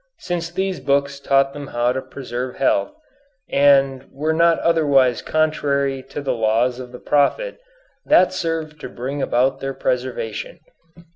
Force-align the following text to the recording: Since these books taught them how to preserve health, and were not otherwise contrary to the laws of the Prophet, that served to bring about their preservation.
Since 0.17 0.49
these 0.49 0.79
books 0.79 1.19
taught 1.19 1.53
them 1.53 1.67
how 1.67 1.91
to 1.91 2.01
preserve 2.01 2.55
health, 2.55 2.91
and 3.47 4.07
were 4.11 4.33
not 4.33 4.57
otherwise 4.61 5.21
contrary 5.21 6.01
to 6.09 6.21
the 6.23 6.33
laws 6.33 6.79
of 6.79 6.91
the 6.91 6.97
Prophet, 6.97 7.59
that 8.03 8.33
served 8.33 8.79
to 8.81 8.89
bring 8.89 9.21
about 9.21 9.59
their 9.59 9.75
preservation. 9.75 10.57